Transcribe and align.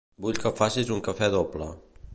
Vull 0.25 0.39
que 0.45 0.51
facis 0.61 0.89
un 0.97 1.05
cafè 1.09 1.31
doble. 1.39 1.71